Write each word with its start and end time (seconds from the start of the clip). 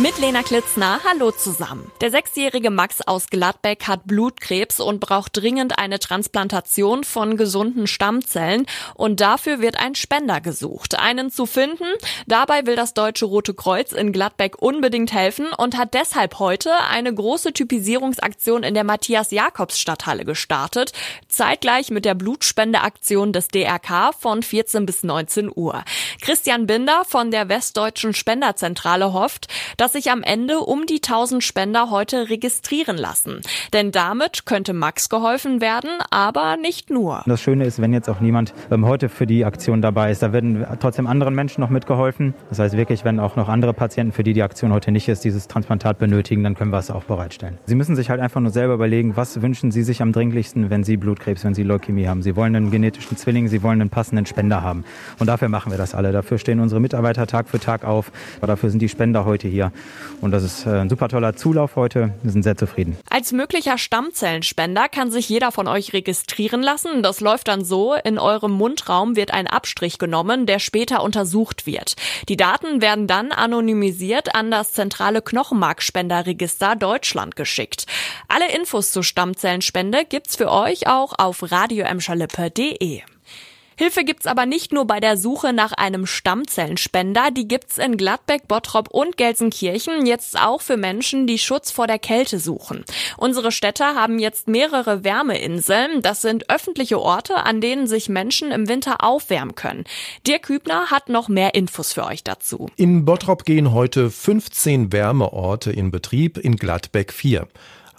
Mit 0.00 0.16
Lena 0.18 0.44
Klitzner, 0.44 1.00
hallo 1.02 1.32
zusammen. 1.32 1.90
Der 2.00 2.12
sechsjährige 2.12 2.70
Max 2.70 3.00
aus 3.02 3.26
Gladbeck 3.30 3.88
hat 3.88 4.06
Blutkrebs 4.06 4.78
und 4.78 5.00
braucht 5.00 5.36
dringend 5.36 5.76
eine 5.76 5.98
Transplantation 5.98 7.02
von 7.02 7.36
gesunden 7.36 7.88
Stammzellen 7.88 8.66
und 8.94 9.20
dafür 9.20 9.60
wird 9.60 9.80
ein 9.80 9.96
Spender 9.96 10.40
gesucht. 10.40 10.96
Einen 11.00 11.32
zu 11.32 11.46
finden, 11.46 11.84
dabei 12.28 12.64
will 12.64 12.76
das 12.76 12.94
Deutsche 12.94 13.24
Rote 13.24 13.54
Kreuz 13.54 13.90
in 13.90 14.12
Gladbeck 14.12 14.62
unbedingt 14.62 15.12
helfen 15.12 15.48
und 15.56 15.76
hat 15.76 15.94
deshalb 15.94 16.38
heute 16.38 16.70
eine 16.88 17.12
große 17.12 17.52
Typisierungsaktion 17.52 18.62
in 18.62 18.74
der 18.74 18.84
Matthias-Jakobs-Stadthalle 18.84 20.24
gestartet, 20.24 20.92
zeitgleich 21.26 21.90
mit 21.90 22.04
der 22.04 22.14
Blutspendeaktion 22.14 23.32
des 23.32 23.48
DRK 23.48 24.12
von 24.16 24.44
14 24.44 24.86
bis 24.86 25.02
19 25.02 25.50
Uhr. 25.52 25.82
Christian 26.20 26.68
Binder 26.68 27.04
von 27.04 27.32
der 27.32 27.48
Westdeutschen 27.48 28.14
Spenderzentrale 28.14 29.12
hofft, 29.12 29.48
dass 29.76 29.87
dass 29.88 29.94
sich 29.94 30.10
am 30.10 30.22
Ende 30.22 30.58
um 30.58 30.84
die 30.84 30.96
1000 30.96 31.42
Spender 31.42 31.90
heute 31.90 32.28
registrieren 32.28 32.98
lassen. 32.98 33.40
Denn 33.72 33.90
damit 33.90 34.44
könnte 34.44 34.74
Max 34.74 35.08
geholfen 35.08 35.62
werden, 35.62 35.88
aber 36.10 36.58
nicht 36.58 36.90
nur. 36.90 37.22
Das 37.24 37.40
Schöne 37.40 37.64
ist, 37.64 37.80
wenn 37.80 37.94
jetzt 37.94 38.10
auch 38.10 38.20
niemand 38.20 38.52
ähm, 38.70 38.84
heute 38.84 39.08
für 39.08 39.26
die 39.26 39.46
Aktion 39.46 39.80
dabei 39.80 40.10
ist, 40.10 40.22
da 40.22 40.34
werden 40.34 40.66
trotzdem 40.78 41.06
anderen 41.06 41.34
Menschen 41.34 41.62
noch 41.62 41.70
mitgeholfen. 41.70 42.34
Das 42.50 42.58
heißt 42.58 42.76
wirklich, 42.76 43.06
wenn 43.06 43.18
auch 43.18 43.36
noch 43.36 43.48
andere 43.48 43.72
Patienten, 43.72 44.12
für 44.12 44.22
die 44.22 44.34
die 44.34 44.42
Aktion 44.42 44.74
heute 44.74 44.92
nicht 44.92 45.08
ist, 45.08 45.24
dieses 45.24 45.48
Transplantat 45.48 45.98
benötigen, 45.98 46.44
dann 46.44 46.54
können 46.54 46.70
wir 46.70 46.78
es 46.78 46.90
auch 46.90 47.04
bereitstellen. 47.04 47.56
Sie 47.64 47.74
müssen 47.74 47.96
sich 47.96 48.10
halt 48.10 48.20
einfach 48.20 48.42
nur 48.42 48.50
selber 48.50 48.74
überlegen, 48.74 49.16
was 49.16 49.40
wünschen 49.40 49.70
Sie 49.70 49.82
sich 49.82 50.02
am 50.02 50.12
dringlichsten, 50.12 50.68
wenn 50.68 50.84
Sie 50.84 50.98
Blutkrebs, 50.98 51.44
wenn 51.44 51.54
Sie 51.54 51.62
Leukämie 51.62 52.08
haben. 52.08 52.20
Sie 52.20 52.36
wollen 52.36 52.54
einen 52.54 52.70
genetischen 52.70 53.16
Zwilling, 53.16 53.48
Sie 53.48 53.62
wollen 53.62 53.80
einen 53.80 53.88
passenden 53.88 54.26
Spender 54.26 54.60
haben. 54.60 54.84
Und 55.18 55.28
dafür 55.28 55.48
machen 55.48 55.72
wir 55.72 55.78
das 55.78 55.94
alle. 55.94 56.12
Dafür 56.12 56.36
stehen 56.36 56.60
unsere 56.60 56.78
Mitarbeiter 56.78 57.26
Tag 57.26 57.48
für 57.48 57.58
Tag 57.58 57.86
auf. 57.86 58.12
Dafür 58.42 58.68
sind 58.68 58.82
die 58.82 58.90
Spender 58.90 59.24
heute 59.24 59.48
hier. 59.48 59.72
Und 60.20 60.32
das 60.32 60.42
ist 60.42 60.66
äh, 60.66 60.70
ein 60.70 60.88
super 60.88 61.08
toller 61.08 61.36
Zulauf 61.36 61.76
heute. 61.76 62.12
Wir 62.22 62.32
sind 62.32 62.42
sehr 62.42 62.56
zufrieden. 62.56 62.96
Als 63.08 63.32
möglicher 63.32 63.78
Stammzellenspender 63.78 64.88
kann 64.88 65.10
sich 65.10 65.28
jeder 65.28 65.52
von 65.52 65.68
euch 65.68 65.92
registrieren 65.92 66.62
lassen. 66.62 67.02
Das 67.02 67.20
läuft 67.20 67.48
dann 67.48 67.64
so, 67.64 67.94
in 67.94 68.18
eurem 68.18 68.52
Mundraum 68.52 69.16
wird 69.16 69.32
ein 69.32 69.46
Abstrich 69.46 69.98
genommen, 69.98 70.46
der 70.46 70.58
später 70.58 71.02
untersucht 71.02 71.66
wird. 71.66 71.94
Die 72.28 72.36
Daten 72.36 72.80
werden 72.82 73.06
dann 73.06 73.30
anonymisiert 73.32 74.34
an 74.34 74.50
das 74.50 74.72
zentrale 74.72 75.22
Knochenmarkspenderregister 75.22 76.74
Deutschland 76.76 77.36
geschickt. 77.36 77.86
Alle 78.26 78.52
Infos 78.52 78.90
zur 78.92 79.04
Stammzellenspende 79.04 80.04
gibt's 80.08 80.36
für 80.36 80.50
euch 80.50 80.88
auch 80.88 81.14
auf 81.18 81.50
radioemschalippe.de. 81.50 83.02
Hilfe 83.78 84.02
gibt's 84.02 84.26
aber 84.26 84.44
nicht 84.44 84.72
nur 84.72 84.88
bei 84.88 84.98
der 84.98 85.16
Suche 85.16 85.52
nach 85.52 85.70
einem 85.70 86.04
Stammzellenspender, 86.04 87.30
die 87.30 87.46
gibt's 87.46 87.78
in 87.78 87.96
Gladbeck, 87.96 88.48
Bottrop 88.48 88.88
und 88.90 89.16
Gelsenkirchen 89.16 90.04
jetzt 90.04 90.36
auch 90.36 90.62
für 90.62 90.76
Menschen, 90.76 91.28
die 91.28 91.38
Schutz 91.38 91.70
vor 91.70 91.86
der 91.86 92.00
Kälte 92.00 92.40
suchen. 92.40 92.84
Unsere 93.16 93.52
Städte 93.52 93.84
haben 93.84 94.18
jetzt 94.18 94.48
mehrere 94.48 95.04
Wärmeinseln. 95.04 96.02
Das 96.02 96.22
sind 96.22 96.50
öffentliche 96.50 97.00
Orte, 97.00 97.36
an 97.36 97.60
denen 97.60 97.86
sich 97.86 98.08
Menschen 98.08 98.50
im 98.50 98.68
Winter 98.68 99.04
aufwärmen 99.04 99.54
können. 99.54 99.84
Dirk 100.26 100.48
Hübner 100.48 100.90
hat 100.90 101.08
noch 101.08 101.28
mehr 101.28 101.54
Infos 101.54 101.92
für 101.92 102.04
euch 102.04 102.24
dazu. 102.24 102.66
In 102.74 103.04
Bottrop 103.04 103.44
gehen 103.44 103.72
heute 103.72 104.10
15 104.10 104.92
Wärmeorte 104.92 105.70
in 105.70 105.92
Betrieb, 105.92 106.36
in 106.36 106.56
Gladbeck 106.56 107.12
4. 107.12 107.46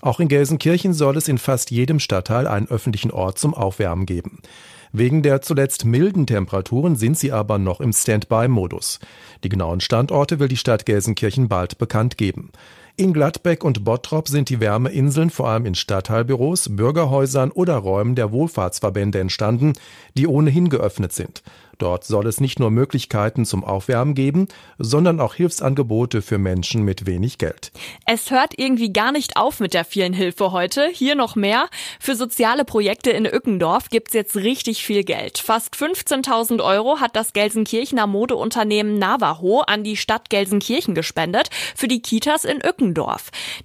Auch 0.00 0.18
in 0.18 0.26
Gelsenkirchen 0.26 0.92
soll 0.92 1.16
es 1.16 1.28
in 1.28 1.38
fast 1.38 1.70
jedem 1.70 2.00
Stadtteil 2.00 2.48
einen 2.48 2.66
öffentlichen 2.66 3.12
Ort 3.12 3.38
zum 3.38 3.54
Aufwärmen 3.54 4.06
geben. 4.06 4.42
Wegen 4.92 5.22
der 5.22 5.42
zuletzt 5.42 5.84
milden 5.84 6.26
Temperaturen 6.26 6.96
sind 6.96 7.18
sie 7.18 7.32
aber 7.32 7.58
noch 7.58 7.80
im 7.80 7.92
Standby-Modus. 7.92 9.00
Die 9.44 9.48
genauen 9.48 9.80
Standorte 9.80 10.38
will 10.38 10.48
die 10.48 10.56
Stadt 10.56 10.86
Gelsenkirchen 10.86 11.48
bald 11.48 11.78
bekannt 11.78 12.16
geben. 12.16 12.50
In 13.00 13.12
Gladbeck 13.12 13.62
und 13.62 13.84
Bottrop 13.84 14.26
sind 14.26 14.48
die 14.48 14.58
Wärmeinseln 14.58 15.30
vor 15.30 15.46
allem 15.46 15.66
in 15.66 15.76
Stadtteilbüros, 15.76 16.74
Bürgerhäusern 16.74 17.52
oder 17.52 17.76
Räumen 17.76 18.16
der 18.16 18.32
Wohlfahrtsverbände 18.32 19.20
entstanden, 19.20 19.74
die 20.16 20.26
ohnehin 20.26 20.68
geöffnet 20.68 21.12
sind. 21.12 21.44
Dort 21.78 22.04
soll 22.04 22.26
es 22.26 22.40
nicht 22.40 22.58
nur 22.58 22.72
Möglichkeiten 22.72 23.44
zum 23.44 23.62
Aufwärmen 23.62 24.14
geben, 24.14 24.48
sondern 24.78 25.20
auch 25.20 25.34
Hilfsangebote 25.34 26.22
für 26.22 26.38
Menschen 26.38 26.82
mit 26.82 27.06
wenig 27.06 27.38
Geld. 27.38 27.70
Es 28.04 28.32
hört 28.32 28.54
irgendwie 28.56 28.92
gar 28.92 29.12
nicht 29.12 29.36
auf 29.36 29.60
mit 29.60 29.74
der 29.74 29.84
vielen 29.84 30.12
Hilfe 30.12 30.50
heute. 30.50 30.88
Hier 30.92 31.14
noch 31.14 31.36
mehr. 31.36 31.68
Für 32.00 32.16
soziale 32.16 32.64
Projekte 32.64 33.10
in 33.10 33.26
Ückendorf 33.26 33.90
gibt's 33.90 34.12
jetzt 34.12 34.34
richtig 34.36 34.84
viel 34.84 35.04
Geld. 35.04 35.38
Fast 35.38 35.76
15.000 35.76 36.64
Euro 36.64 36.98
hat 36.98 37.14
das 37.14 37.32
Gelsenkirchener 37.32 38.08
Modeunternehmen 38.08 38.98
Navajo 38.98 39.60
an 39.60 39.84
die 39.84 39.96
Stadt 39.96 40.30
Gelsenkirchen 40.30 40.96
gespendet 40.96 41.50
für 41.76 41.86
die 41.86 42.02
Kitas 42.02 42.44
in 42.44 42.58
Ückendorf. 42.58 42.87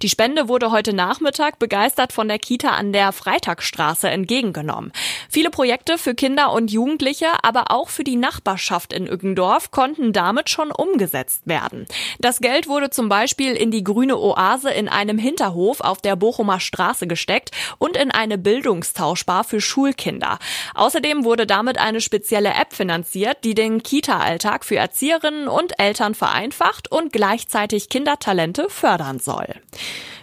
Die 0.02 0.08
Spende 0.08 0.48
wurde 0.48 0.70
heute 0.70 0.92
Nachmittag 0.92 1.58
begeistert 1.58 2.12
von 2.12 2.28
der 2.28 2.38
Kita 2.38 2.70
an 2.70 2.92
der 2.92 3.12
Freitagstraße 3.12 4.08
entgegengenommen. 4.08 4.92
Viele 5.28 5.50
Projekte 5.50 5.98
für 5.98 6.14
Kinder 6.14 6.52
und 6.52 6.70
Jugendliche, 6.70 7.26
aber 7.42 7.70
auch 7.70 7.88
für 7.88 8.04
die 8.04 8.16
Nachbarschaft 8.16 8.92
in 8.92 9.06
Ückendorf 9.06 9.70
konnten 9.70 10.12
damit 10.12 10.50
schon 10.50 10.70
umgesetzt 10.70 11.42
werden. 11.46 11.86
Das 12.18 12.40
Geld 12.40 12.68
wurde 12.68 12.90
zum 12.90 13.08
Beispiel 13.08 13.52
in 13.52 13.70
die 13.70 13.84
grüne 13.84 14.18
Oase 14.18 14.70
in 14.70 14.88
einem 14.88 15.18
Hinterhof 15.18 15.80
auf 15.80 16.00
der 16.00 16.16
Bochumer 16.16 16.60
Straße 16.60 17.06
gesteckt 17.06 17.50
und 17.78 17.96
in 17.96 18.10
eine 18.10 18.38
Bildungstauschbar 18.38 19.44
für 19.44 19.60
Schulkinder. 19.60 20.38
Außerdem 20.74 21.24
wurde 21.24 21.46
damit 21.46 21.78
eine 21.78 22.00
spezielle 22.00 22.50
App 22.50 22.72
finanziert, 22.72 23.38
die 23.44 23.54
den 23.54 23.82
Kita-Alltag 23.82 24.64
für 24.64 24.76
Erzieherinnen 24.76 25.48
und 25.48 25.78
Eltern 25.78 26.14
vereinfacht 26.14 26.90
und 26.90 27.12
gleichzeitig 27.12 27.88
Kindertalente 27.88 28.68
fördern 28.68 29.13
soll. 29.18 29.46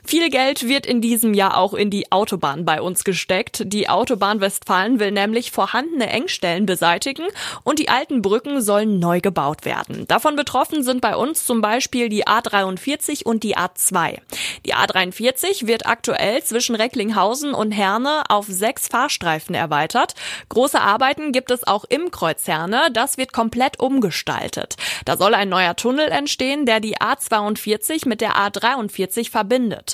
Viel 0.03 0.29
Geld 0.29 0.67
wird 0.67 0.85
in 0.85 0.99
diesem 0.99 1.33
Jahr 1.33 1.57
auch 1.57 1.73
in 1.73 1.89
die 1.89 2.11
Autobahn 2.11 2.65
bei 2.65 2.81
uns 2.81 3.03
gesteckt. 3.03 3.63
Die 3.65 3.87
Autobahn 3.87 4.41
Westfalen 4.41 4.99
will 4.99 5.11
nämlich 5.11 5.51
vorhandene 5.51 6.09
Engstellen 6.09 6.65
beseitigen 6.65 7.23
und 7.63 7.79
die 7.79 7.89
alten 7.89 8.21
Brücken 8.21 8.61
sollen 8.61 8.99
neu 8.99 9.21
gebaut 9.21 9.63
werden. 9.63 10.07
Davon 10.07 10.35
betroffen 10.35 10.83
sind 10.83 11.01
bei 11.01 11.15
uns 11.15 11.45
zum 11.45 11.61
Beispiel 11.61 12.09
die 12.09 12.25
A43 12.25 13.23
und 13.23 13.43
die 13.43 13.55
A2. 13.55 14.17
Die 14.65 14.75
A43 14.75 15.67
wird 15.67 15.85
aktuell 15.85 16.43
zwischen 16.43 16.75
Recklinghausen 16.75 17.53
und 17.53 17.71
Herne 17.71 18.23
auf 18.27 18.47
sechs 18.47 18.87
Fahrstreifen 18.87 19.55
erweitert. 19.55 20.15
Große 20.49 20.81
Arbeiten 20.81 21.31
gibt 21.31 21.51
es 21.51 21.65
auch 21.65 21.85
im 21.85 22.11
Kreuz 22.11 22.47
Herne. 22.47 22.89
Das 22.91 23.17
wird 23.17 23.33
komplett 23.33 23.79
umgestaltet. 23.79 24.75
Da 25.05 25.15
soll 25.15 25.35
ein 25.35 25.49
neuer 25.49 25.75
Tunnel 25.75 26.09
entstehen, 26.09 26.65
der 26.65 26.79
die 26.79 26.97
A42 26.97 28.07
mit 28.07 28.21
der 28.21 28.35
A43 28.35 29.29
verbindet. 29.29 29.90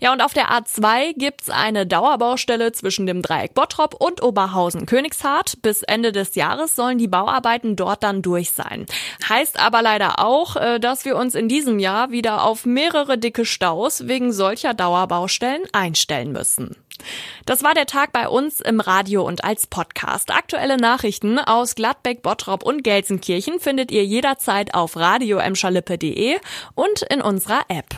Ja, 0.00 0.12
und 0.12 0.20
auf 0.20 0.34
der 0.34 0.50
A2 0.50 1.14
gibt's 1.16 1.50
eine 1.50 1.86
Dauerbaustelle 1.86 2.72
zwischen 2.72 3.06
dem 3.06 3.22
Dreieck 3.22 3.54
Bottrop 3.54 3.94
und 3.94 4.22
Oberhausen-Königshardt. 4.22 5.62
Bis 5.62 5.82
Ende 5.82 6.12
des 6.12 6.34
Jahres 6.34 6.76
sollen 6.76 6.98
die 6.98 7.08
Bauarbeiten 7.08 7.76
dort 7.76 8.02
dann 8.02 8.22
durch 8.22 8.52
sein. 8.52 8.86
Heißt 9.28 9.58
aber 9.58 9.82
leider 9.82 10.18
auch, 10.18 10.56
äh, 10.56 10.78
dass 10.78 11.04
wir 11.04 11.16
uns 11.16 11.34
in 11.34 11.48
diesem 11.48 11.78
Jahr 11.78 12.10
wieder 12.10 12.44
auf 12.44 12.66
mehrere 12.66 13.18
dicke 13.18 13.44
Staus 13.44 14.06
wegen 14.06 14.32
solcher 14.32 14.74
Dauerbaustellen 14.74 15.62
einstellen 15.72 16.32
müssen. 16.32 16.76
Das 17.46 17.62
war 17.62 17.74
der 17.74 17.86
Tag 17.86 18.12
bei 18.12 18.28
uns 18.28 18.60
im 18.60 18.80
Radio 18.80 19.22
und 19.26 19.44
als 19.44 19.66
Podcast. 19.66 20.30
Aktuelle 20.30 20.76
Nachrichten 20.76 21.38
aus 21.38 21.74
Gladbeck, 21.74 22.22
Bottrop 22.22 22.62
und 22.62 22.84
Gelsenkirchen 22.84 23.60
findet 23.60 23.90
ihr 23.90 24.04
jederzeit 24.04 24.74
auf 24.74 24.96
radio 24.96 25.40
und 26.74 27.02
in 27.02 27.20
unserer 27.22 27.62
App. 27.68 27.96